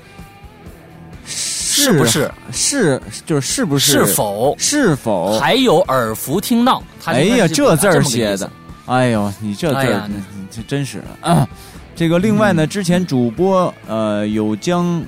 [1.82, 2.32] 是不是？
[2.52, 3.92] 是就是是不是？
[3.92, 4.56] 是否？
[4.58, 6.82] 是否还有耳福听到？
[7.06, 8.50] 哎呀，这字儿写的，
[8.86, 10.10] 哎呦，你这字儿，
[10.52, 11.48] 这真是啊！
[11.96, 15.04] 这个另外呢，之前主播呃有将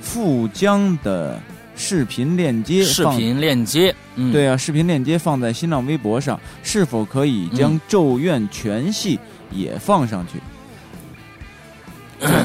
[0.00, 1.38] 富江的。
[1.82, 3.94] 视频链接，视频链接，
[4.30, 9.18] 对啊，视频链接放在新浪微博上，是否可以将《咒怨》全系
[9.50, 10.38] 也放上去？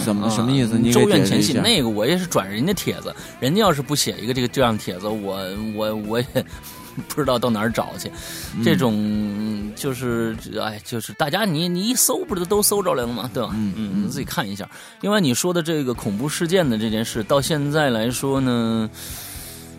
[0.03, 0.77] 怎么什么意思？
[0.77, 5.39] 你咒怨全系那个我也是转人家帖子，人家要是不写一个这个这样帖子，我
[5.75, 6.27] 我我也
[7.09, 8.09] 不知道到哪儿找去。
[8.63, 13.29] 这种就是哎，就是大家你你一搜，不是都搜着来了吗？
[13.33, 13.49] 对吧？
[13.53, 14.69] 嗯嗯，你自己看一下。
[15.01, 18.89] 另外你说的这个恐怖事件的这件事，到现在来说呢？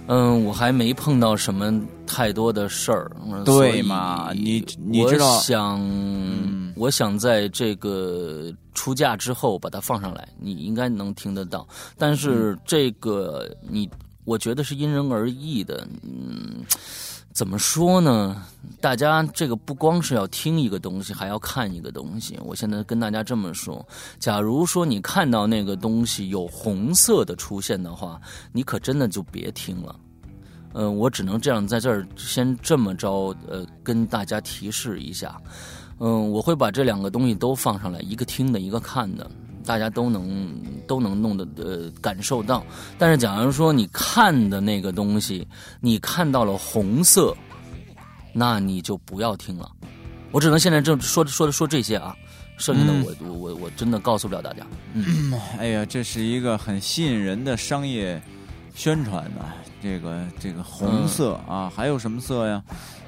[0.09, 3.11] 嗯，我还没碰到什么太多的事儿，
[3.45, 4.31] 对嘛？
[4.33, 5.35] 你你知道？
[5.35, 5.81] 我想，
[6.77, 11.67] 我想在这个出嫁之后把它放上来，你应该能听得到。
[11.97, 13.89] 但是这个你，
[14.25, 15.89] 我觉得是因人而异的。
[16.03, 16.63] 嗯，
[17.33, 18.43] 怎么说呢？
[18.81, 22.39] 大家这个不光是要听一个东西，还要看一个东西。
[22.45, 23.87] 我现在跟大家这么说：，
[24.19, 28.21] 假如说你看到那个东西有红色的出现的话，
[28.53, 29.97] 你可真的就别听了。
[30.75, 35.41] 嗯，我只能这样在这儿先这么着，呃，跟大家提示一下。
[35.99, 39.31] 嗯，我会把这两个东西都放上来，一个听的，一个看的，
[39.65, 42.63] 大家都能都能弄得呃感受到。
[42.99, 45.47] 但是，假如说你看的那个东西，
[45.81, 47.35] 你看到了红色，
[48.33, 49.71] 那你就不要听了。
[50.33, 52.15] 我只能现在正说说说这些啊，
[52.59, 54.67] 剩下的我我我我真的告诉不了大家。
[54.93, 58.21] 嗯，哎呀，这是一个很吸引人的商业
[58.75, 59.47] 宣传呐。
[59.83, 62.63] 这个这个红色啊，还有什么色呀？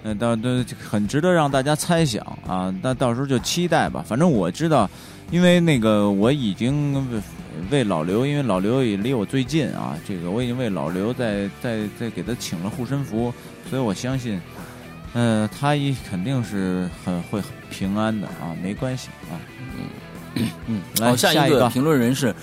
[0.09, 2.75] 呃，到都很值得让大家猜想啊。
[2.83, 4.03] 那到时候就期待吧。
[4.07, 4.89] 反正我知道，
[5.31, 7.21] 因为那个我已经为
[7.71, 9.99] 为老刘，因为老刘也离我最近啊。
[10.09, 13.33] 这个我已经为老刘在在在给他请了护身符，
[13.69, 14.41] 所以我相信，
[15.13, 19.37] 呃，他一肯定是很会平安的啊，没关系啊。
[20.35, 22.35] 嗯嗯，来下一个评论人是。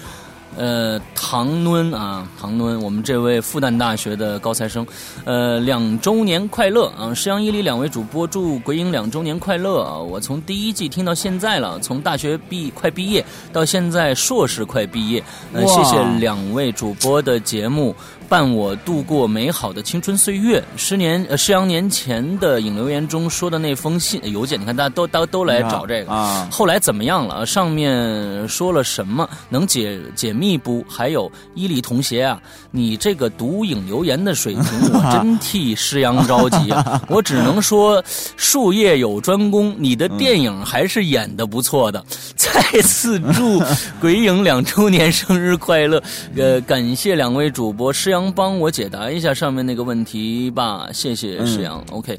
[0.57, 4.85] 呃，唐 nun 啊，唐 nun，我们这位复旦大学的高材生，
[5.25, 7.13] 呃，两周年快乐啊！
[7.13, 9.97] 石阳伊里两位主播祝鬼影两周年快乐啊！
[9.97, 17.95] 我从第一季听到现在了，从大学毕快毕业到现在硕士快毕业，呃，谢谢两位主播的节目。
[18.27, 20.63] 伴我度过美好的青春岁月。
[20.75, 26.47] 十年呃，十阳年前的影留言中说的那封信邮件，你看大家都都都来找这个啊。
[26.51, 27.45] 后来怎么样了？
[27.45, 29.29] 上面说了什么？
[29.49, 30.83] 能解解密不？
[30.89, 36.99] 还有伊犁同学啊，你这个读影留言的水平， 我真替施阳着急啊！
[37.07, 38.03] 我只能说
[38.35, 42.03] 术业有专攻，你的电影还是演的不错的。
[42.35, 43.61] 再次祝
[43.99, 46.01] 鬼影两周年生日快乐！
[46.35, 48.14] 呃，感谢两位主播施。
[48.15, 51.83] 阳帮我解答一下上面那个问题吧，谢谢石阳。
[51.91, 52.17] OK，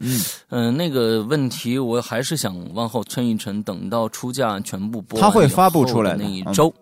[0.51, 6.73] 嗯，那个问题我还是想往后撑一撑，等到出价全部播，他会发布出来那一周。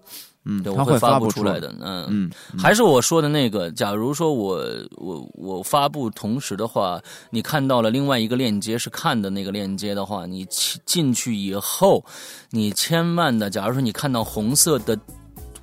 [0.46, 1.74] 嗯，对，我会发布出来的。
[1.80, 4.62] 嗯嗯，还是我说的那个，假如说我
[4.96, 7.00] 我我发布同时的话，
[7.30, 10.46] 你看到了另外一个链接是看的那个链接的话，你
[10.84, 12.04] 进去以后，
[12.50, 14.98] 你千万的，假如说你看到红色的，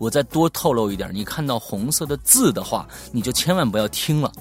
[0.01, 4.31] 我再多透露一点，你看到红色的字的话，你就千万不要听了，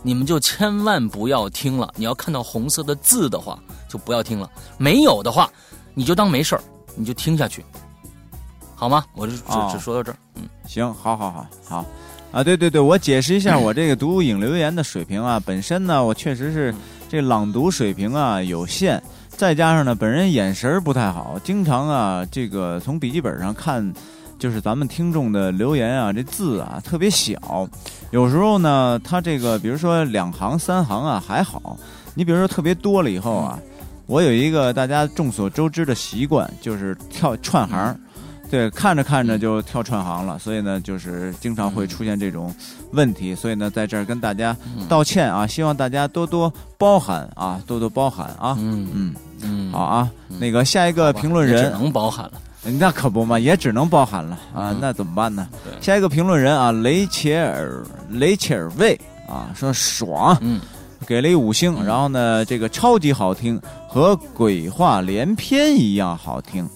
[0.00, 1.92] 你们就千万不要听了。
[1.96, 4.48] 你要看到红色的字的话，就不要听了。
[4.78, 5.50] 没有的话，
[5.92, 6.62] 你就当没事儿，
[6.94, 7.64] 你就听下去。
[8.76, 9.04] 好吗？
[9.16, 10.16] 我就只只说到这儿。
[10.36, 11.84] 嗯，行，好，好，好，好，
[12.30, 15.42] 啊，对对对，我解释一下我这个读影留言的水平啊。
[15.44, 16.72] 本身呢，我确实是
[17.08, 23.92] 这朗读水平啊有限，再加上呢，本人眼神不太好，经常啊，这个从笔记本上看，
[24.40, 27.68] 就是咱们听众的留言啊，这字啊特别小，
[28.10, 31.76] 有时候呢，他这个比如说两行三行啊还好，
[32.14, 33.58] 你比如说特别多了以后啊，
[34.06, 37.94] 我有一个大家众所周知的习惯，就是跳串行。
[38.50, 42.52] 对，看着看着就跳串行了，所以呢，就是经常会出现这种
[42.90, 44.56] 问题，所以呢，在这儿跟大家
[44.88, 48.88] 道歉啊，希望大家多多包涵啊，多多包涵啊，嗯。
[48.92, 49.14] 嗯。
[49.42, 51.64] 嗯，好啊，那个下一个评论人。
[51.64, 52.32] 只能包涵了，
[52.78, 55.48] 那可不嘛，也只能包含了啊，那怎么办呢？
[55.80, 60.60] 下一个评论人啊，雷切尔雷切尔卫啊，说爽，嗯，
[61.06, 66.68] 给了一五星，然后呢，这个超级好听，和鬼话连篇一样好听。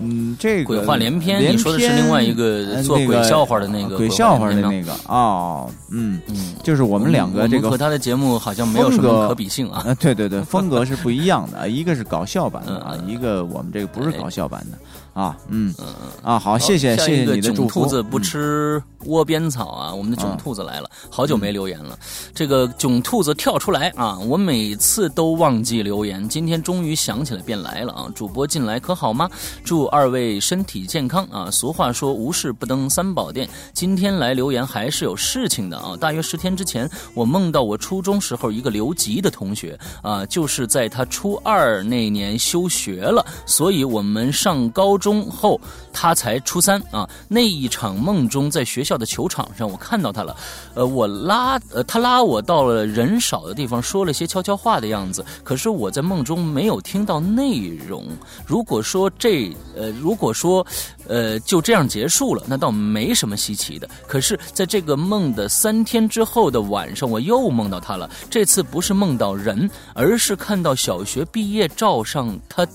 [0.00, 9.94] 嗯，这个鬼话连篇，你说的是另外一个做鬼笑话的那个鬼笑话的那个哦，嗯嗯，就是我们两个这个和他的节目好像没有什么可比性啊。
[10.00, 14.78] 对对对，风格是不一样的， 一个是搞笑版的啊，一个我们这个不是搞笑版的。
[15.12, 15.74] 啊，嗯，
[16.22, 17.82] 啊，好，谢谢，谢谢你的祝福。
[17.82, 21.98] 兔子不吃窝边草啊，我们的囧兔子来了，好久没留言了。
[22.34, 28.08] 这个囧兔子跳出来啊，我每次都忘记留言，今天终于想起来便来了啊。
[28.14, 29.28] 主播近来可好吗？
[29.64, 31.50] 祝二位身体健康啊。
[31.50, 35.96] 俗话说无事不登三宝殿，今天来留言还是有事情的啊。
[35.96, 44.92] 大约十天之前，我梦到我初中时候一个留级的同学啊，就是在他初二那年休学了，所以我们上高。
[45.02, 45.60] 中后，
[45.92, 47.08] 他才初三啊。
[47.26, 50.36] 那一场梦中，在学校的球场上，我看到他了。
[50.74, 55.24] 呃，我拉呃，他拉我到了人少的地方，说了些悄悄话的样子。
[55.44, 58.04] 可是我在梦中没有听到内容。
[58.46, 60.66] 如果说这呃，如果说
[61.08, 63.88] 呃，就这样结束了，那倒没什么稀奇的。
[64.06, 68.08] 可是，在这个梦的三天之后的晚上，我又梦到他了。
[68.30, 72.66] 这次不是梦到人，而是看到小学毕业照上他。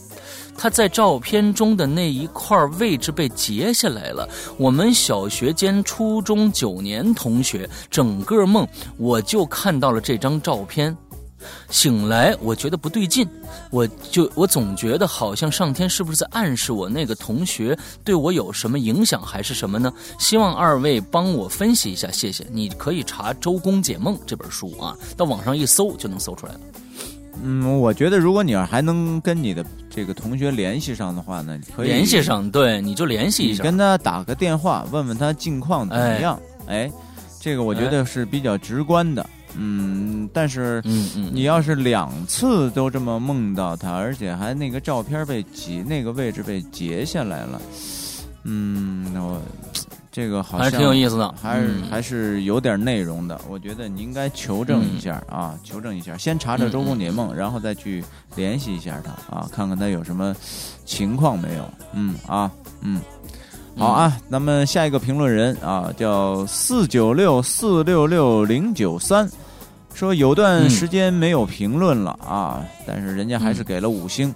[0.58, 4.28] 他在照片中的那一块位置被截下来了。
[4.58, 8.68] 我们小学兼初中九年同学，整个梦
[8.98, 10.98] 我就看到了这张照片。
[11.70, 13.26] 醒来，我觉得不对劲，
[13.70, 19.94] 我就我总觉得好像上天是不是在暗示我那个同学对我有什么影响，还是什么呢？
[20.18, 22.44] 希望二位帮我分析一下，谢谢。
[22.52, 26.60] 你可以查《周公解梦》这本书啊，到网上一搜就能搜出来了。
[27.44, 36.40] 嗯，我觉得如果你要还能跟你的这个同学联系上的话呢，可以联系上，对，你就联系一下，跟他打个电话，问问他近况怎么样。
[36.68, 36.92] 哎，
[37.40, 39.26] 这个我觉得是比较直观的。
[39.56, 47.62] 嗯，但是，嗯嗯，你要是两次都这么梦到他，而且还那个照片被截，那个位置被截下来了，
[48.44, 49.42] 嗯，那我。
[50.18, 53.40] 这个好像还是挺有意思的，还是还是有点内容的。
[53.48, 58.04] 我觉得你应该求证一下啊，求证一下，先查查《周公解梦》，然后再去
[58.36, 60.36] 联系一下他啊，看看他有什么
[60.86, 61.70] 情况没有。
[61.94, 62.52] 嗯啊，
[62.82, 63.00] 嗯，
[63.78, 64.18] 好啊。
[64.28, 69.30] 那么下一个评论人啊，叫四九六四六六零九三，
[69.94, 74.34] 说有段时间没有评论了啊，但是人家还是给了五星。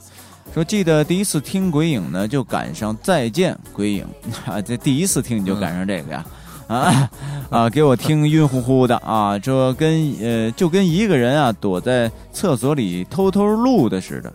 [0.53, 4.05] 说记得第一次听鬼影呢，就赶上再见鬼影
[4.45, 4.61] 啊！
[4.61, 6.25] 这第一次听你就赶上这个呀，
[6.67, 7.09] 啊
[7.49, 7.69] 啊！
[7.69, 9.39] 给我听晕乎乎的啊！
[9.39, 14.33] 这跟呃就跟一个人啊躲在厕所里偷偷录的似的，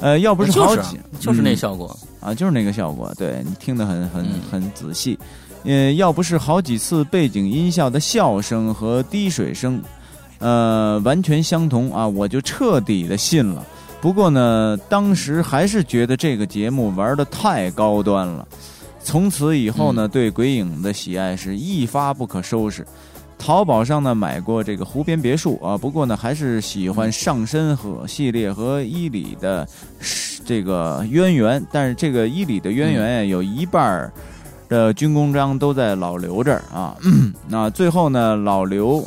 [0.00, 5.18] 呃，要不是好几就是那效果啊，就是那个效果，对你听得很很很仔细，
[5.64, 9.80] 呃，要不是好几次背景音效的笑声和滴水声，
[10.38, 13.64] 呃，完全相同啊，我就彻底的信了。
[14.06, 18.46] 不过呢，当时还是觉得这个节目玩的太高端了。
[19.02, 22.86] 从此以后呢，对鬼影的喜爱是一发不可收拾。
[23.36, 29.66] 淘宝上呢买过这个湖边别墅啊，不过呢还是喜欢上身和系列和伊里的
[30.44, 31.60] 这个渊源。
[31.72, 34.12] 但是这个伊里的渊源呀，有一半儿
[34.68, 36.94] 的军功章都在老刘这儿啊。
[37.48, 39.04] 那最后呢，老刘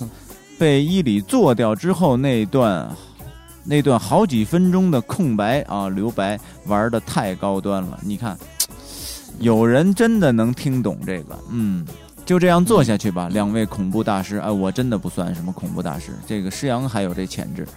[0.57, 2.85] 被伊里做掉之后，那段
[3.69, 7.99] 那段好几分钟的空白啊，留白玩的太高端了。
[8.01, 8.35] 你看，
[9.39, 11.85] 有人真的能听懂这个，嗯。
[12.25, 14.37] 就这样做下去吧，两位恐怖大师。
[14.37, 16.11] 哎，我真的不算什么恐怖大师。
[16.27, 17.67] 这个施阳还有这潜质。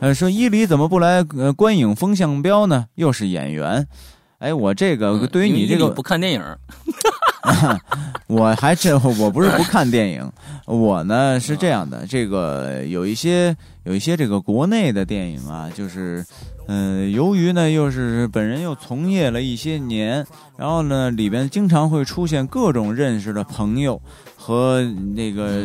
[0.00, 2.86] 呃，说伊犁怎么不来呃观影风向标呢？
[2.96, 3.86] 又是演员。
[4.38, 6.42] 哎，我这个对于你这个不看电影，
[8.28, 10.32] 我还真我不是不看电影，
[10.66, 12.06] 我呢是这样的。
[12.06, 16.24] 这个有一些有一些这个国内的电影啊，就是。
[16.72, 20.24] 嗯，由于呢，又是本人又从业了一些年，
[20.56, 24.00] 然后呢，里边经常会出现各种认识的朋友
[24.36, 24.80] 和
[25.16, 25.64] 那个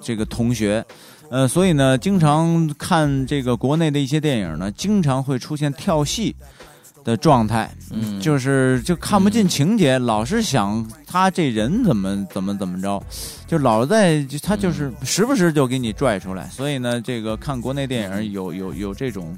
[0.00, 0.82] 这个同学，
[1.30, 6.34] 呃，所以呢，经常看这个国内的一些电影呢，经常会出现跳戏
[7.08, 13.02] 的状态，嗯，就是就看不进情节，老是想他这人怎么怎么怎么着，
[13.46, 19.36] 就老在他就是时不时就给你拽出来，所以呢，这个看国内电影有有有这种。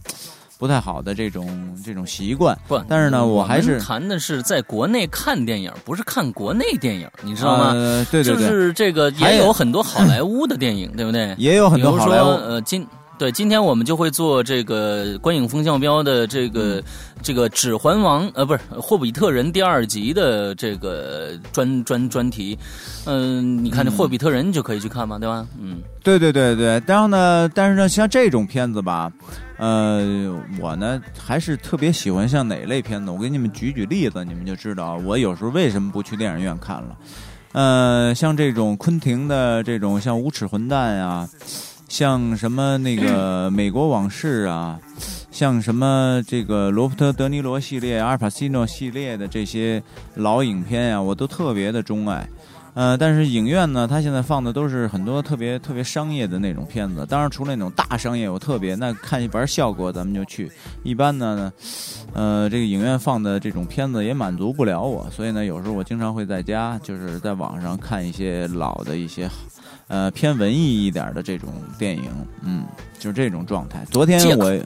[0.61, 7.73] 不太好的这种这种习惯，不，但是呢，我还是谈的是在国内看电影，不是看国内电影，你知道吗？
[8.11, 11.35] 对对对，就是这个也有很多好莱坞的电影，对不对？
[11.39, 12.27] 也有很多好莱坞。
[12.27, 12.87] 呃，今
[13.21, 16.83] 对今天我们就会做这个观影风向标的这个
[17.21, 22.59] 这个《指环王》呃，不是《霍比特人》第二集的这个专专专题。
[23.05, 25.47] 嗯，你看这《霍比特人》就可以去看嘛，对吧？
[25.61, 26.83] 嗯，对对对对。
[26.87, 29.13] 然后呢，但是呢，像这种片子吧。
[29.59, 33.11] 呃，我呢还是特别喜欢像哪类片子？
[33.11, 36.97] 我给你们举举例子，你们就知道我有时候为什么不去电影院看了。
[37.53, 41.29] 呃，像这种昆汀的这种，像《无耻混蛋》啊，
[41.91, 44.79] 像什么那个 《美国往事》啊，
[45.33, 49.83] 像什么这个罗伯特·德尼罗系列、阿尔帕西诺系列的这些
[50.15, 52.27] 老影片啊，我都特别的钟爱。
[52.75, 57.05] 呃，但是影院呢，它现在放的都是很多特别特别商业的那种片子。
[57.11, 60.49] 当然，除了那种大商业，我特别那看一玩效果，咱们就去。
[60.85, 61.53] 一般呢，
[62.13, 69.29] 呃，这个影院放的这种片子也满足不了我，所以呢，有时候我经常会在家，就是在网上看一些老的一些，
[69.91, 72.05] 呃，偏文艺一点的这种电影。
[72.43, 72.65] 嗯，
[72.99, 73.85] 就是这种状态。
[73.91, 74.59] 昨天我，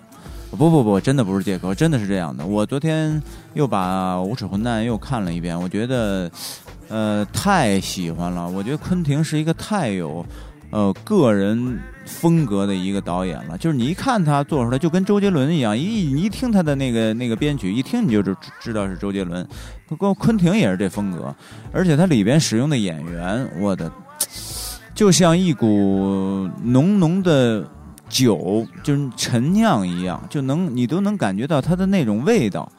[0.57, 2.47] 不不不，真的不是借口，真的是这样的。
[2.47, 3.21] 我昨天
[3.55, 6.31] 又把《无耻混蛋》又看了一遍，我觉得。
[6.91, 8.47] 呃，太喜欢了！
[8.47, 10.25] 我觉得昆汀是一个太有，
[10.71, 13.57] 呃，个人风格的一个导演了。
[13.57, 19.45] 就是你一看他做出来，就跟周杰伦一样，一你一听他的那个那个编曲，一听你就知知道是周杰伦。
[19.89, 21.35] 不过昆汀也是这风格，
[21.73, 23.91] 而且他里边使用的演员，我的，
[24.95, 27.67] 就像一股浓浓的
[28.09, 32.71] 酒，就是陈酿一样，就能你都能感觉到它的那种味道，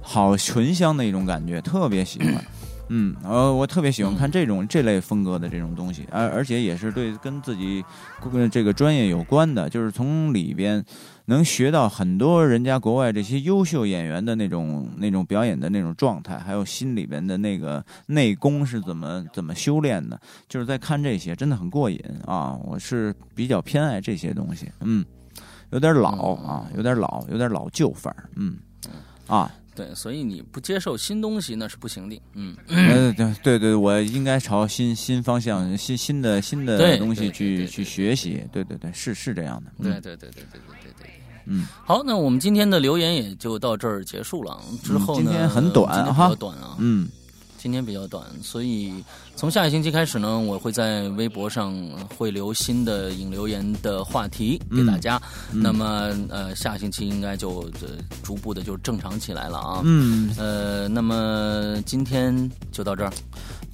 [0.00, 2.34] 好醇香的一种感觉，特别喜欢。
[2.88, 7.84] 嗯，呃，我特别喜欢看这种这类风格的这种东西，而而且也是对跟自己
[8.50, 10.84] 这个专业有关的，就是从里边
[11.24, 22.56] 能学到很多人家国外这些优秀演员的那种那种表演的那种状态，还有心里边的那个内功是怎么怎么修炼的，就是在看这些真的很过瘾啊！
[22.62, 25.04] 我是比较偏爱这些东西，嗯，
[25.70, 28.56] 有点老啊，有点老，有点老旧范儿，嗯，
[29.26, 29.50] 啊。
[29.76, 32.20] 对，所以你不接受新东西那是不行的。
[32.32, 38.42] 嗯，对对对，我应该朝新新方向、新新的新的东西去去学习。
[38.50, 39.70] 对对对，是是这样的。
[39.82, 41.10] 对对对对对对对对。
[41.44, 44.58] 嗯，好，那我们今天的留言也就到这儿结束了。
[44.82, 45.30] 之后呢？
[45.30, 46.76] 今天很短哈，短啊。
[46.80, 47.08] 嗯。
[47.66, 49.02] 今天比较短，所以
[49.34, 51.74] 从下个星期开始呢，我会在微博上
[52.16, 55.20] 会留新的引留言的话题给大家。
[55.50, 57.68] 那么呃，下星期应该就
[58.22, 59.80] 逐步的就正常起来了啊。
[59.82, 60.32] 嗯。
[60.38, 63.12] 呃，那么今天就到这儿。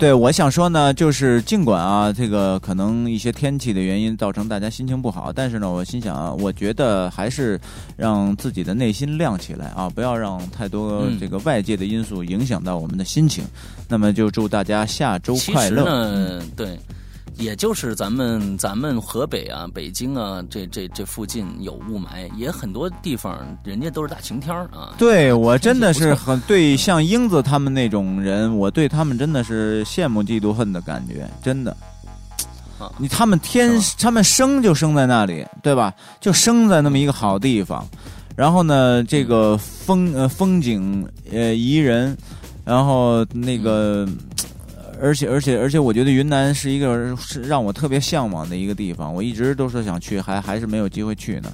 [0.03, 7.57] 对，我想说呢，就是尽管啊，这个可能一些天气的原因造成大家心情不好，但是呢，我心想啊，我觉得还是
[7.96, 13.44] 让自己的内心亮起来啊，不要让太多这个外界的因素影响到我们的心情。
[13.88, 15.84] 那么就祝大家下周快乐。
[15.84, 16.76] 呢，对。
[17.37, 24.95] 也就是咱们咱们河北啊、北京啊，这这这附近有雾霾，也很多地方人家都是大晴天啊。
[24.99, 31.76] 对我真的是很对，像英子他们那种人，我对他们真的是羡慕嫉妒恨的感觉，真的。
[32.99, 35.93] 你他们天，他们生就生在那里，对吧？
[36.20, 37.87] 就生在那么一个好地方，
[38.37, 42.16] 然后呢，这个风呃风景呃宜人，
[42.64, 44.07] 然后那个。
[45.03, 51.53] 而且而且而且，我觉得云南是一个是让我特别向往的一个地方，我一直都说想去，还还是没有机会去呢。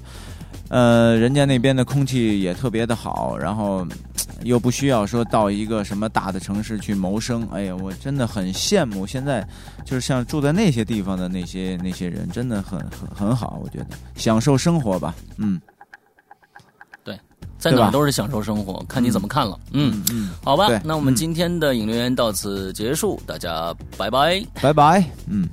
[0.69, 3.87] 呃，人家那边的空气也特别的好，然后
[4.43, 7.49] 又不需要说到一个什么大的城市去谋生。
[7.51, 9.43] 哎呀，我真的很羡慕现在
[9.83, 13.59] 就是像住在那些地方的那些那些人，真的很很很好。
[13.65, 15.59] 我觉得享受生活吧，嗯。
[17.59, 19.59] 在哪都是享受生活，看你怎么看了。
[19.73, 25.49] 嗯嗯，好吧，那我们今天的引流员到此结束，大家拜拜，拜拜，嗯。